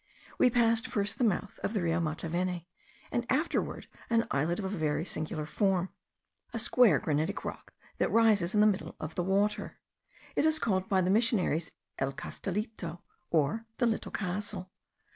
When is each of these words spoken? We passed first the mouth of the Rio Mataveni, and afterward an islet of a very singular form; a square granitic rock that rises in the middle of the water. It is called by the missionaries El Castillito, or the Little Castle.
We 0.39 0.49
passed 0.49 0.87
first 0.87 1.19
the 1.19 1.23
mouth 1.23 1.59
of 1.61 1.75
the 1.75 1.81
Rio 1.83 1.99
Mataveni, 1.99 2.65
and 3.11 3.23
afterward 3.31 3.85
an 4.09 4.25
islet 4.31 4.57
of 4.57 4.65
a 4.65 4.77
very 4.77 5.05
singular 5.05 5.45
form; 5.45 5.89
a 6.51 6.57
square 6.57 6.97
granitic 6.97 7.45
rock 7.45 7.71
that 7.99 8.09
rises 8.09 8.55
in 8.55 8.61
the 8.61 8.65
middle 8.65 8.95
of 8.99 9.13
the 9.13 9.21
water. 9.23 9.77
It 10.35 10.47
is 10.47 10.57
called 10.57 10.89
by 10.89 11.01
the 11.01 11.11
missionaries 11.11 11.71
El 11.99 12.13
Castillito, 12.13 13.03
or 13.29 13.67
the 13.77 13.85
Little 13.85 14.11
Castle. 14.11 14.71